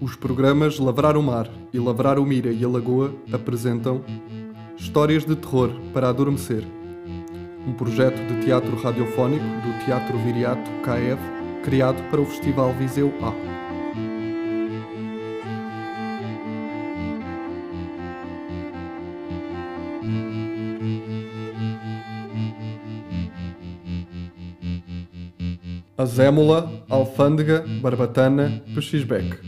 Os 0.00 0.16
programas 0.16 0.78
Lavrar 0.78 1.16
o 1.16 1.22
Mar 1.22 1.48
e 1.72 1.78
Lavrar 1.78 2.18
o 2.18 2.26
Mira 2.26 2.50
e 2.50 2.64
a 2.64 2.68
Lagoa 2.68 3.14
apresentam 3.32 4.04
Histórias 4.76 5.24
de 5.24 5.36
Terror 5.36 5.70
para 5.92 6.08
Adormecer, 6.08 6.64
um 7.66 7.72
projeto 7.72 8.16
de 8.26 8.44
teatro 8.44 8.76
radiofónico 8.76 9.44
do 9.44 9.84
Teatro 9.84 10.18
Viriato 10.18 10.68
KF, 10.82 11.62
criado 11.62 12.02
para 12.10 12.20
o 12.20 12.26
Festival 12.26 12.72
Viseu 12.74 13.12
A. 13.22 13.53
Azémula, 26.04 26.84
Alfândega, 26.90 27.64
Barbatana, 27.80 28.62
Pechisbeck. 28.74 29.40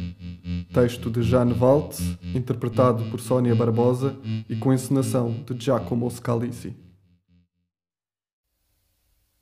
Texto 0.73 1.11
de 1.11 1.23
Jane 1.23 1.53
Valtz, 1.53 2.01
interpretado 2.35 3.05
por 3.11 3.21
Sónia 3.21 3.55
Barbosa 3.55 4.19
e 4.49 4.57
com 4.57 4.73
encenação 4.73 5.45
de 5.45 5.63
Giacomo 5.63 6.11
Scalisi. 6.11 6.75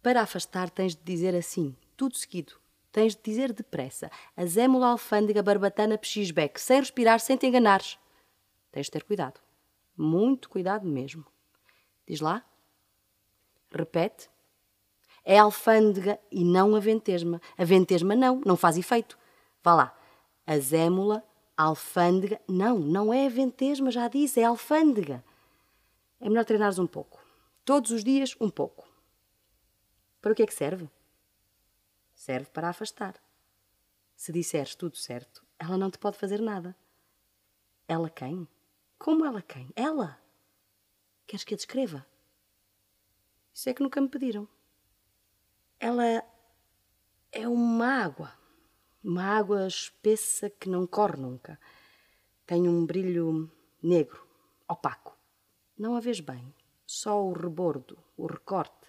Para 0.02 0.22
afastar 0.22 0.70
tens 0.70 0.96
de 0.96 1.04
dizer 1.04 1.36
assim, 1.36 1.76
tudo 1.96 2.16
seguido. 2.16 2.54
Tens 2.90 3.14
de 3.14 3.22
dizer 3.22 3.52
depressa. 3.52 4.10
Azémula, 4.36 4.88
Alfândega, 4.88 5.40
Barbatana, 5.40 5.96
Pechisbeck, 5.96 6.60
sem 6.60 6.80
respirar, 6.80 7.20
sem 7.20 7.36
te 7.36 7.46
enganares. 7.46 7.96
Tens 8.72 8.86
de 8.86 8.90
ter 8.90 9.04
cuidado. 9.04 9.40
Muito 9.96 10.48
cuidado 10.48 10.84
mesmo. 10.84 11.24
Diz 12.08 12.20
lá. 12.20 12.44
Repete. 13.70 14.33
É 15.24 15.38
alfândega 15.38 16.20
e 16.30 16.44
não 16.44 16.76
a 16.76 16.80
ventesma. 16.80 17.40
A 17.56 17.64
ventesma 17.64 18.14
não, 18.14 18.42
não 18.44 18.56
faz 18.56 18.76
efeito. 18.76 19.18
Vá 19.62 19.74
lá. 19.74 19.98
Azémula, 20.46 21.24
alfândega. 21.56 22.40
Não, 22.46 22.78
não 22.78 23.12
é 23.12 23.26
a 23.26 23.30
ventesma, 23.30 23.90
já 23.90 24.06
disse, 24.06 24.40
é 24.40 24.44
alfândega. 24.44 25.24
É 26.20 26.28
melhor 26.28 26.44
treinares 26.44 26.78
um 26.78 26.86
pouco. 26.86 27.24
Todos 27.64 27.90
os 27.90 28.04
dias, 28.04 28.36
um 28.38 28.50
pouco. 28.50 28.86
Para 30.20 30.32
o 30.32 30.34
que 30.34 30.42
é 30.42 30.46
que 30.46 30.52
serve? 30.52 30.90
Serve 32.14 32.50
para 32.50 32.68
afastar. 32.68 33.14
Se 34.14 34.30
disseres 34.30 34.74
tudo 34.74 34.96
certo, 34.96 35.42
ela 35.58 35.78
não 35.78 35.90
te 35.90 35.98
pode 35.98 36.18
fazer 36.18 36.40
nada. 36.40 36.76
Ela 37.88 38.10
quem? 38.10 38.46
Como 38.98 39.24
ela 39.24 39.40
quem? 39.40 39.70
Ela! 39.74 40.18
Queres 41.26 41.44
que 41.44 41.54
a 41.54 41.56
descreva? 41.56 42.06
Isso 43.52 43.70
é 43.70 43.74
que 43.74 43.82
nunca 43.82 44.00
me 44.00 44.08
pediram 44.08 44.48
ela 45.84 46.24
é 47.30 47.46
uma 47.46 47.86
água, 47.86 48.32
uma 49.02 49.22
água 49.22 49.66
espessa 49.66 50.48
que 50.48 50.66
não 50.66 50.86
corre 50.86 51.18
nunca. 51.18 51.60
Tem 52.46 52.66
um 52.66 52.86
brilho 52.86 53.52
negro, 53.82 54.26
opaco. 54.66 55.14
Não 55.76 55.94
a 55.94 56.00
vês 56.00 56.20
bem, 56.20 56.54
só 56.86 57.22
o 57.22 57.34
rebordo, 57.34 57.98
o 58.16 58.24
recorte, 58.26 58.88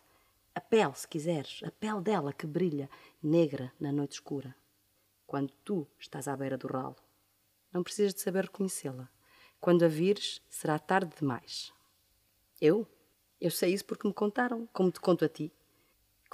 a 0.56 0.62
pele, 0.62 0.96
se 0.96 1.06
quiseres, 1.06 1.60
a 1.66 1.72
pele 1.72 2.00
dela 2.00 2.32
que 2.32 2.48
brilha, 2.48 2.90
negra 3.22 3.74
na 3.78 3.92
noite 3.92 4.14
escura. 4.14 4.56
Quando 5.28 5.52
tu 5.66 5.86
estás 6.00 6.30
à 6.30 6.38
beira 6.38 6.58
do 6.58 6.68
ralo, 6.68 6.96
não 7.74 7.84
precisas 7.84 8.14
de 8.14 8.22
saber 8.22 8.46
reconhecê-la. 8.46 9.10
Quando 9.60 9.84
a 9.84 9.90
vires, 9.90 10.42
será 10.50 10.80
tarde 10.80 11.14
demais. 11.20 11.74
Eu? 12.62 12.88
Eu 13.42 13.52
sei 13.52 13.74
isso 13.74 13.84
porque 13.84 14.08
me 14.08 14.14
contaram, 14.14 14.66
como 14.72 14.92
te 14.92 15.02
conto 15.02 15.26
a 15.26 15.28
ti. 15.28 15.52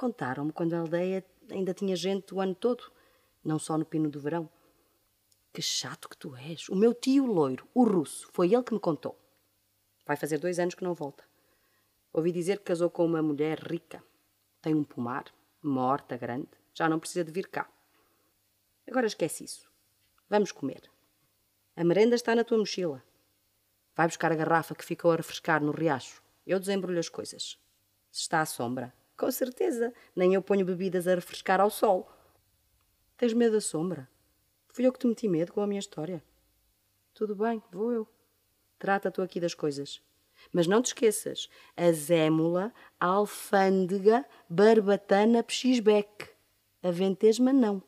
Contaram-me 0.02 0.52
quando 0.52 0.74
a 0.74 0.80
aldeia 0.80 1.24
ainda 1.52 1.76
tinha 1.76 1.96
gente 1.96 2.34
o 2.34 2.42
ano 2.42 2.56
todo, 2.56 2.92
não 3.44 3.60
só 3.60 3.78
no 3.78 3.86
pino 3.86 4.10
do 4.10 4.20
verão. 4.20 4.50
Que 5.54 5.62
chato 5.62 6.10
que 6.10 6.18
tu 6.18 6.36
és. 6.36 6.68
O 6.70 6.76
meu 6.76 6.92
tio 6.92 7.28
loiro, 7.28 7.68
o 7.72 7.84
russo, 7.84 8.28
foi 8.34 8.52
ele 8.52 8.64
que 8.64 8.74
me 8.74 8.80
contou. 8.80 9.16
Vai 10.04 10.18
fazer 10.18 10.40
dois 10.40 10.58
anos 10.58 10.74
que 10.74 10.84
não 10.84 10.96
volta. 10.96 11.24
Ouvi 12.12 12.32
dizer 12.32 12.58
que 12.58 12.64
casou 12.64 12.90
com 12.90 13.06
uma 13.06 13.22
mulher 13.22 13.60
rica. 13.60 14.04
Tem 14.60 14.74
um 14.74 14.84
pomar, 14.84 15.26
uma 15.62 15.84
horta 15.84 16.18
grande. 16.18 16.50
Já 16.74 16.90
não 16.90 17.00
precisa 17.00 17.24
de 17.24 17.32
vir 17.32 17.48
cá. 17.48 17.70
Agora 18.88 19.06
esquece 19.06 19.44
isso. 19.44 19.72
Vamos 20.28 20.52
comer. 20.52 20.82
A 21.76 21.84
merenda 21.84 22.16
está 22.16 22.34
na 22.34 22.44
tua 22.44 22.58
mochila. 22.58 23.04
Vai 23.96 24.08
buscar 24.08 24.32
a 24.32 24.36
garrafa 24.36 24.74
que 24.74 24.84
ficou 24.84 25.12
a 25.12 25.18
refrescar 25.18 25.62
no 25.64 25.72
riacho. 25.72 26.24
Eu 26.44 26.60
desembrulho 26.60 26.98
as 26.98 27.08
coisas. 27.08 27.60
Se 28.12 28.22
está 28.22 28.42
à 28.42 28.48
sombra, 28.48 28.92
com 29.22 29.32
certeza. 29.32 29.94
Nem 30.16 30.34
eu 30.34 30.42
ponho 30.42 30.66
bebidas 30.66 31.08
a 31.08 31.14
refrescar 31.14 31.62
ao 31.62 31.70
sol. 31.70 32.12
Tens 33.16 33.34
medo 33.34 33.54
da 33.54 33.62
sombra? 33.62 34.10
Fui 34.70 34.84
eu 34.84 34.92
que 34.92 34.98
te 34.98 35.06
meti 35.06 35.28
medo 35.28 35.54
com 35.54 35.62
a 35.62 35.68
minha 35.68 35.80
história. 35.80 36.24
Tudo 37.14 37.36
bem, 37.36 37.62
vou 37.72 37.92
eu. 37.92 38.08
Trata 38.80 39.12
tu 39.12 39.22
aqui 39.22 39.40
das 39.40 39.54
coisas. 39.54 40.02
Mas 40.52 40.66
não 40.66 40.82
te 40.82 40.88
esqueças: 40.88 41.48
a 41.78 41.92
zémula, 41.92 42.74
a 43.00 43.06
alfândega, 43.06 44.26
barbatana, 44.50 45.44
pechisbeque. 45.44 46.30
A 46.82 46.90
ventesma, 46.90 47.54
não. 47.54 47.84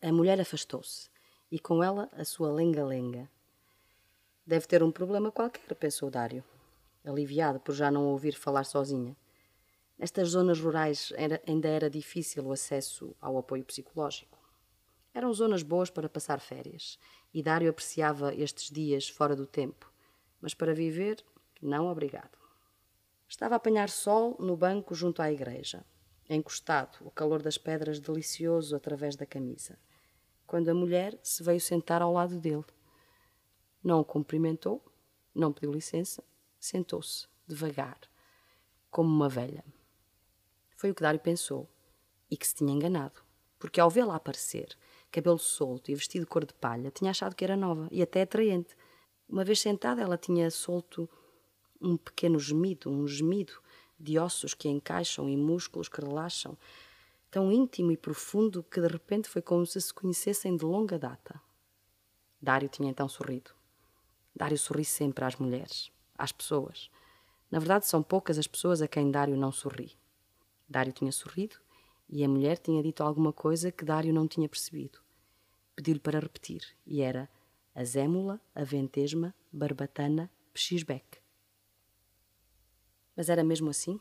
A 0.00 0.12
mulher 0.12 0.40
afastou-se 0.40 1.10
e 1.50 1.58
com 1.58 1.82
ela 1.82 2.08
a 2.12 2.24
sua 2.24 2.52
lenga-lenga. 2.52 3.28
Deve 4.46 4.68
ter 4.68 4.80
um 4.80 4.92
problema 4.92 5.32
qualquer, 5.32 5.74
pensou 5.74 6.08
Dário, 6.08 6.44
aliviado 7.04 7.58
por 7.58 7.74
já 7.74 7.90
não 7.90 8.06
ouvir 8.06 8.36
falar 8.36 8.62
sozinha. 8.62 9.16
Nestas 9.98 10.28
zonas 10.28 10.60
rurais 10.60 11.12
era, 11.16 11.42
ainda 11.44 11.66
era 11.66 11.90
difícil 11.90 12.44
o 12.44 12.52
acesso 12.52 13.16
ao 13.20 13.36
apoio 13.36 13.64
psicológico. 13.64 14.38
Eram 15.12 15.32
zonas 15.32 15.64
boas 15.64 15.90
para 15.90 16.08
passar 16.08 16.38
férias, 16.38 16.98
e 17.34 17.42
Dário 17.42 17.68
apreciava 17.68 18.32
estes 18.32 18.70
dias 18.70 19.08
fora 19.08 19.34
do 19.34 19.44
tempo, 19.44 19.92
mas 20.40 20.54
para 20.54 20.72
viver, 20.72 21.24
não 21.60 21.88
obrigado. 21.88 22.38
Estava 23.28 23.56
a 23.56 23.56
apanhar 23.56 23.88
sol 23.88 24.36
no 24.38 24.56
banco 24.56 24.94
junto 24.94 25.20
à 25.20 25.32
igreja, 25.32 25.84
encostado, 26.30 26.98
o 27.00 27.10
calor 27.10 27.42
das 27.42 27.58
pedras 27.58 27.98
delicioso 27.98 28.76
através 28.76 29.16
da 29.16 29.26
camisa, 29.26 29.76
quando 30.46 30.68
a 30.68 30.74
mulher 30.74 31.18
se 31.24 31.42
veio 31.42 31.60
sentar 31.60 32.02
ao 32.02 32.12
lado 32.12 32.38
dele. 32.38 32.64
Não 33.82 34.00
o 34.00 34.04
cumprimentou, 34.04 34.80
não 35.34 35.52
pediu 35.52 35.72
licença, 35.72 36.22
sentou-se, 36.60 37.26
devagar, 37.46 37.98
como 38.90 39.08
uma 39.08 39.28
velha. 39.28 39.64
Foi 40.78 40.92
o 40.92 40.94
que 40.94 41.02
Dário 41.02 41.18
pensou. 41.18 41.68
E 42.30 42.36
que 42.36 42.46
se 42.46 42.54
tinha 42.54 42.72
enganado. 42.72 43.20
Porque 43.58 43.80
ao 43.80 43.90
vê-la 43.90 44.14
aparecer, 44.14 44.78
cabelo 45.10 45.36
solto 45.36 45.90
e 45.90 45.94
vestido 45.96 46.22
de 46.22 46.30
cor 46.30 46.46
de 46.46 46.54
palha, 46.54 46.92
tinha 46.92 47.10
achado 47.10 47.34
que 47.34 47.42
era 47.42 47.56
nova 47.56 47.88
e 47.90 48.00
até 48.00 48.22
atraente. 48.22 48.76
Uma 49.28 49.42
vez 49.42 49.58
sentada, 49.58 50.00
ela 50.00 50.16
tinha 50.16 50.48
solto 50.52 51.10
um 51.80 51.96
pequeno 51.96 52.38
gemido, 52.38 52.88
um 52.88 53.08
gemido 53.08 53.54
de 53.98 54.20
ossos 54.20 54.54
que 54.54 54.68
encaixam 54.68 55.28
e 55.28 55.36
músculos 55.36 55.88
que 55.88 56.00
relaxam, 56.00 56.56
tão 57.28 57.50
íntimo 57.50 57.90
e 57.90 57.96
profundo 57.96 58.62
que 58.62 58.80
de 58.80 58.86
repente 58.86 59.28
foi 59.28 59.42
como 59.42 59.66
se 59.66 59.80
se 59.80 59.92
conhecessem 59.92 60.56
de 60.56 60.64
longa 60.64 60.96
data. 60.96 61.40
Dário 62.40 62.68
tinha 62.68 62.88
então 62.88 63.08
sorrido. 63.08 63.50
Dário 64.32 64.56
sorri 64.56 64.84
sempre 64.84 65.24
às 65.24 65.34
mulheres, 65.34 65.90
às 66.16 66.30
pessoas. 66.30 66.88
Na 67.50 67.58
verdade, 67.58 67.84
são 67.84 68.00
poucas 68.00 68.38
as 68.38 68.46
pessoas 68.46 68.80
a 68.80 68.86
quem 68.86 69.10
Dário 69.10 69.36
não 69.36 69.50
sorri. 69.50 69.98
Dário 70.68 70.92
tinha 70.92 71.10
sorrido 71.10 71.56
e 72.08 72.22
a 72.22 72.28
mulher 72.28 72.58
tinha 72.58 72.82
dito 72.82 73.02
alguma 73.02 73.32
coisa 73.32 73.72
que 73.72 73.84
Dário 73.84 74.12
não 74.12 74.28
tinha 74.28 74.48
percebido. 74.48 75.00
Pediu-lhe 75.74 76.00
para 76.00 76.20
repetir 76.20 76.62
e 76.86 77.00
era 77.00 77.28
azémula, 77.74 78.40
aventesma, 78.54 79.34
barbatana, 79.52 80.30
pechisbeque. 80.52 81.18
Mas 83.16 83.28
era 83.28 83.44
mesmo 83.44 83.70
assim? 83.70 84.00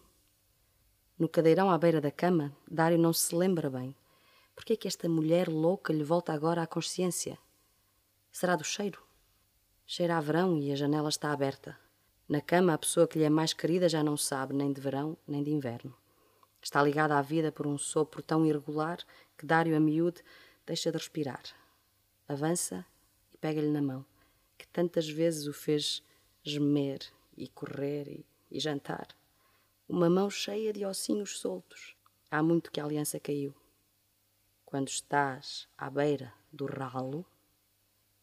No 1.18 1.30
cadeirão 1.30 1.70
à 1.72 1.78
beira 1.78 2.02
da 2.02 2.12
cama, 2.12 2.56
Dário 2.70 2.98
não 2.98 3.14
se 3.14 3.34
lembra 3.36 3.70
bem. 3.70 3.96
Por 4.56 4.66
que 4.66 4.74
é 4.74 4.76
que 4.76 4.88
esta 4.88 5.08
mulher 5.08 5.48
louca 5.48 5.94
lhe 5.94 6.04
volta 6.04 6.34
agora 6.34 6.64
à 6.64 6.68
consciência? 6.68 7.38
Será 8.32 8.56
do 8.56 8.64
cheiro? 8.64 9.02
Cheira 9.86 10.18
a 10.18 10.22
verão 10.22 10.58
e 10.58 10.72
a 10.72 10.76
janela 10.76 11.10
está 11.10 11.32
aberta. 11.32 11.78
Na 12.28 12.42
cama, 12.42 12.74
a 12.74 12.78
pessoa 12.78 13.08
que 13.08 13.18
lhe 13.18 13.24
é 13.24 13.30
mais 13.30 13.54
querida 13.54 13.88
já 13.88 14.04
não 14.04 14.18
sabe 14.18 14.54
nem 14.54 14.74
de 14.74 14.82
verão 14.82 15.18
nem 15.28 15.42
de 15.42 15.52
inverno. 15.52 15.96
Está 16.68 16.84
ligada 16.84 17.18
à 17.18 17.22
vida 17.22 17.50
por 17.50 17.66
um 17.66 17.78
sopro 17.78 18.22
tão 18.22 18.46
irregular 18.46 18.98
que 19.38 19.46
Dário 19.46 19.74
a 19.74 19.80
miúde 19.80 20.22
deixa 20.66 20.92
de 20.92 20.98
respirar. 20.98 21.42
Avança 22.28 22.86
e 23.34 23.38
pega-lhe 23.38 23.70
na 23.70 23.82
mão, 23.82 24.06
que 24.58 24.68
tantas 24.68 25.08
vezes 25.08 25.48
o 25.48 25.54
fez 25.54 26.04
gemer 26.44 27.00
e 27.38 27.48
correr 27.48 28.10
e, 28.10 28.26
e 28.52 28.60
jantar. 28.60 29.08
Uma 29.88 30.10
mão 30.10 30.30
cheia 30.30 30.74
de 30.74 30.86
ossinhos 30.86 31.40
soltos. 31.40 31.96
Há 32.30 32.44
muito 32.44 32.70
que 32.70 32.82
a 32.82 32.84
aliança 32.84 33.18
caiu. 33.18 33.56
Quando 34.66 34.90
estás 34.90 35.70
à 35.78 35.90
beira 35.90 36.34
do 36.52 36.66
ralo, 36.66 37.26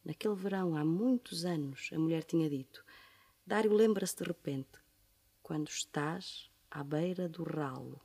naquele 0.04 0.34
verão 0.34 0.76
há 0.76 0.84
muitos 0.84 1.46
anos, 1.46 1.88
a 1.94 1.98
mulher 1.98 2.24
tinha 2.24 2.50
dito: 2.50 2.84
Dário 3.46 3.72
lembra-se 3.72 4.18
de 4.18 4.24
repente, 4.24 4.78
quando 5.42 5.68
estás 5.68 6.50
à 6.70 6.84
beira 6.84 7.26
do 7.26 7.42
ralo. 7.42 7.98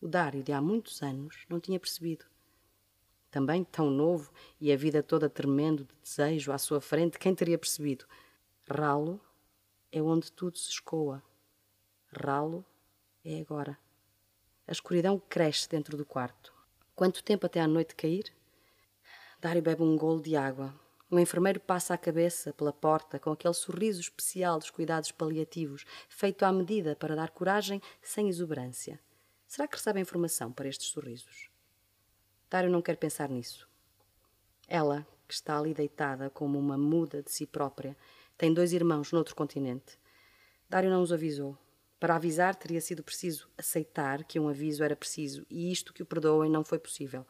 O 0.00 0.08
Dário 0.08 0.42
de 0.42 0.50
há 0.50 0.62
muitos 0.62 1.02
anos 1.02 1.44
não 1.46 1.60
tinha 1.60 1.78
percebido. 1.78 2.24
Também 3.30 3.62
tão 3.62 3.90
novo 3.90 4.32
e 4.58 4.72
a 4.72 4.76
vida 4.76 5.02
toda 5.02 5.28
tremendo 5.28 5.84
de 5.84 5.94
desejo 6.02 6.52
à 6.52 6.58
sua 6.58 6.80
frente, 6.80 7.18
quem 7.18 7.34
teria 7.34 7.58
percebido? 7.58 8.06
Ralo 8.66 9.20
é 9.92 10.00
onde 10.00 10.32
tudo 10.32 10.56
se 10.56 10.70
escoa. 10.70 11.22
Ralo 12.12 12.64
é 13.22 13.40
agora. 13.40 13.78
A 14.66 14.72
escuridão 14.72 15.20
cresce 15.28 15.68
dentro 15.68 15.98
do 15.98 16.06
quarto. 16.06 16.50
Quanto 16.94 17.22
tempo 17.22 17.44
até 17.44 17.60
à 17.60 17.68
noite 17.68 17.94
cair? 17.94 18.32
Dário 19.38 19.60
bebe 19.60 19.82
um 19.82 19.98
golo 19.98 20.22
de 20.22 20.34
água. 20.34 20.74
Um 21.10 21.18
enfermeiro 21.18 21.60
passa 21.60 21.92
a 21.92 21.98
cabeça 21.98 22.54
pela 22.54 22.72
porta 22.72 23.18
com 23.18 23.32
aquele 23.32 23.52
sorriso 23.52 24.00
especial 24.00 24.58
dos 24.58 24.70
cuidados 24.70 25.12
paliativos, 25.12 25.84
feito 26.08 26.44
à 26.44 26.52
medida 26.52 26.96
para 26.96 27.14
dar 27.14 27.30
coragem 27.30 27.82
sem 28.00 28.28
exuberância. 28.28 28.98
Será 29.50 29.66
que 29.66 29.74
recebe 29.74 29.98
informação 29.98 30.52
para 30.52 30.68
estes 30.68 30.86
sorrisos? 30.90 31.50
Dário 32.48 32.70
não 32.70 32.80
quer 32.80 32.96
pensar 32.96 33.28
nisso. 33.28 33.68
Ela, 34.68 35.04
que 35.26 35.34
está 35.34 35.58
ali 35.58 35.74
deitada 35.74 36.30
como 36.30 36.56
uma 36.56 36.78
muda 36.78 37.20
de 37.20 37.32
si 37.32 37.48
própria, 37.48 37.96
tem 38.38 38.54
dois 38.54 38.72
irmãos 38.72 39.10
noutro 39.10 39.34
continente. 39.34 39.98
Dário 40.68 40.88
não 40.88 41.02
os 41.02 41.12
avisou. 41.12 41.58
Para 41.98 42.14
avisar, 42.14 42.54
teria 42.54 42.80
sido 42.80 43.02
preciso 43.02 43.50
aceitar 43.58 44.22
que 44.22 44.38
um 44.38 44.48
aviso 44.48 44.84
era 44.84 44.94
preciso 44.94 45.44
e 45.50 45.72
isto 45.72 45.92
que 45.92 46.04
o 46.04 46.06
perdoem 46.06 46.48
não 46.48 46.62
foi 46.62 46.78
possível. 46.78 47.26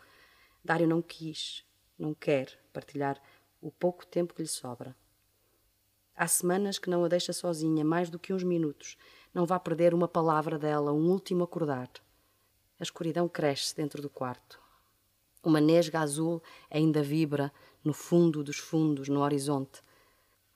Dário 0.63 0.87
não 0.87 1.01
quis, 1.01 1.65
não 1.99 2.13
quer 2.13 2.61
partilhar 2.71 3.19
o 3.63 3.71
pouco 3.71 4.05
tempo 4.05 4.35
que 4.35 4.43
lhe 4.43 4.49
sobra. 4.49 4.95
Há 6.15 6.29
semanas 6.29 6.79
que 6.79 6.91
não 6.91 7.03
a 7.03 7.09
deixa 7.09 7.33
sozinha 7.33 7.83
mais 7.83 8.11
do 8.11 8.19
que 8.19 8.35
uns 8.35 8.45
minutos. 8.45 8.99
Não 9.33 9.47
vá 9.47 9.59
perder 9.59 9.95
uma 9.95 10.07
palavra 10.07 10.59
dela, 10.59 10.93
um 10.93 11.09
último 11.09 11.45
acordar. 11.45 11.89
A 12.81 12.83
escuridão 12.83 13.29
cresce 13.29 13.77
dentro 13.77 14.01
do 14.01 14.09
quarto. 14.09 14.59
Uma 15.45 15.61
nesga 15.61 16.01
azul 16.01 16.43
ainda 16.71 17.03
vibra 17.03 17.53
no 17.85 17.93
fundo 17.93 18.43
dos 18.43 18.57
fundos, 18.57 19.07
no 19.07 19.21
horizonte. 19.21 19.83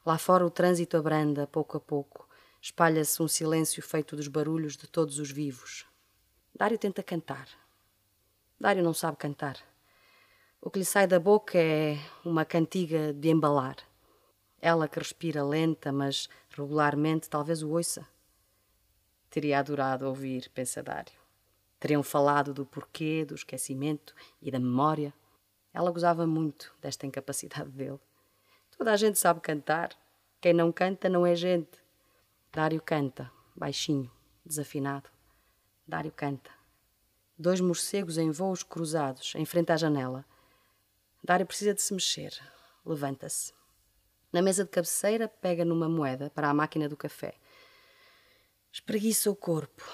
Lá 0.07 0.17
fora 0.17 0.45
o 0.45 0.51
trânsito 0.51 0.97
abranda, 0.97 1.47
pouco 1.47 1.77
a 1.77 1.81
pouco. 1.81 2.27
Espalha-se 2.63 3.23
um 3.23 3.29
silêncio 3.29 3.83
feito 3.83 4.17
dos 4.17 4.27
barulhos 4.27 4.75
de 4.75 4.87
todos 4.87 5.19
os 5.19 5.31
vivos. 5.31 5.85
Dário 6.57 6.79
tenta 6.79 7.03
cantar. 7.03 7.47
Dário 8.59 8.83
não 8.83 8.95
sabe 8.95 9.19
cantar. 9.19 9.59
O 10.63 10.71
que 10.71 10.79
lhe 10.79 10.85
sai 10.85 11.07
da 11.07 11.21
boca 11.21 11.59
é 11.59 11.99
uma 12.25 12.47
cantiga 12.47 13.13
de 13.13 13.29
embalar. 13.29 13.77
Ela 14.63 14.89
que 14.89 14.99
respira 14.99 15.45
lenta, 15.45 15.93
mas 15.93 16.27
regularmente, 16.49 17.29
talvez 17.29 17.63
o 17.63 17.71
ouça. 17.71 18.09
Teria 19.29 19.59
adorado 19.59 20.07
ouvir, 20.07 20.49
pensa 20.55 20.83
Dário. 20.83 21.24
Teriam 21.85 22.03
falado 22.03 22.55
do 22.55 22.65
porquê, 22.65 23.27
do 23.27 23.35
esquecimento 23.35 24.15
e 24.41 24.51
da 24.51 24.59
memória. 24.59 25.13
Ela 25.71 25.91
gozava 25.91 26.27
muito 26.27 26.75
desta 26.81 27.07
incapacidade 27.07 27.69
dele. 27.77 28.01
Toda 28.75 28.91
a 28.91 28.97
gente 28.97 29.19
sabe 29.19 29.41
cantar. 29.41 29.91
Quem 30.41 30.55
não 30.55 30.73
canta 30.73 31.11
não 31.11 31.27
é 31.27 31.37
gente. 31.37 31.79
Dário 32.51 32.81
canta, 32.81 33.31
baixinho, 33.55 34.11
desafinado. 34.43 35.11
Dário 35.87 36.11
canta. 36.11 36.51
Dois 37.37 37.61
morcegos 37.61 38.17
em 38.17 38.31
voos 38.31 38.63
cruzados, 38.63 39.35
em 39.35 39.45
frente 39.45 39.71
à 39.71 39.77
janela. 39.77 40.25
Dário 41.23 41.45
precisa 41.45 41.75
de 41.75 41.83
se 41.83 41.93
mexer. 41.93 42.33
Levanta-se. 42.83 43.53
Na 44.33 44.41
mesa 44.41 44.65
de 44.65 44.71
cabeceira, 44.71 45.29
pega 45.29 45.67
numa 45.67 45.87
moeda 45.87 46.31
para 46.31 46.49
a 46.49 46.55
máquina 46.55 46.89
do 46.89 46.97
café. 46.97 47.35
Espreguiça 48.73 49.31
o 49.31 49.37
corpo, 49.37 49.85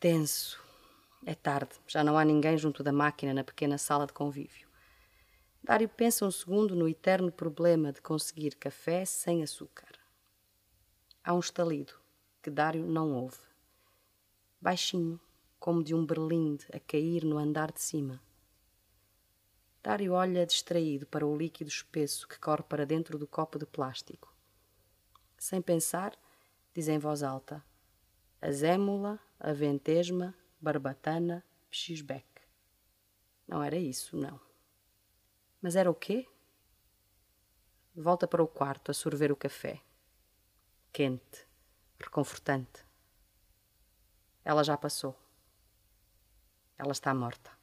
tenso. 0.00 0.65
É 1.28 1.34
tarde, 1.34 1.72
já 1.88 2.04
não 2.04 2.16
há 2.16 2.24
ninguém 2.24 2.56
junto 2.56 2.84
da 2.84 2.92
máquina 2.92 3.34
na 3.34 3.42
pequena 3.42 3.76
sala 3.78 4.06
de 4.06 4.12
convívio. 4.12 4.68
Dário 5.60 5.88
pensa 5.88 6.24
um 6.24 6.30
segundo 6.30 6.76
no 6.76 6.88
eterno 6.88 7.32
problema 7.32 7.92
de 7.92 8.00
conseguir 8.00 8.54
café 8.54 9.04
sem 9.04 9.42
açúcar. 9.42 9.98
Há 11.24 11.34
um 11.34 11.40
estalido 11.40 11.94
que 12.40 12.48
Dário 12.48 12.86
não 12.86 13.12
ouve. 13.12 13.40
Baixinho, 14.60 15.20
como 15.58 15.82
de 15.82 15.96
um 15.96 16.06
berlinde 16.06 16.64
a 16.72 16.78
cair 16.78 17.24
no 17.24 17.38
andar 17.38 17.72
de 17.72 17.82
cima. 17.82 18.22
Dário 19.82 20.12
olha 20.12 20.46
distraído 20.46 21.06
para 21.06 21.26
o 21.26 21.36
líquido 21.36 21.68
espesso 21.68 22.28
que 22.28 22.38
corre 22.38 22.62
para 22.62 22.86
dentro 22.86 23.18
do 23.18 23.26
copo 23.26 23.58
de 23.58 23.66
plástico. 23.66 24.32
Sem 25.36 25.60
pensar, 25.60 26.16
diz 26.72 26.86
em 26.86 27.00
voz 27.00 27.24
alta: 27.24 27.64
Azémula, 28.40 29.18
Aventesma, 29.40 30.32
Barbatana, 30.60 31.44
Pxisbeck. 31.70 32.26
Não 33.46 33.62
era 33.62 33.76
isso, 33.76 34.16
não. 34.16 34.40
Mas 35.60 35.76
era 35.76 35.90
o 35.90 35.94
quê? 35.94 36.28
Volta 37.94 38.26
para 38.26 38.42
o 38.42 38.48
quarto 38.48 38.90
a 38.90 38.94
sorver 38.94 39.32
o 39.32 39.36
café. 39.36 39.80
Quente 40.92 41.46
reconfortante. 41.98 42.84
Ela 44.44 44.62
já 44.62 44.76
passou. 44.76 45.18
Ela 46.78 46.92
está 46.92 47.14
morta. 47.14 47.55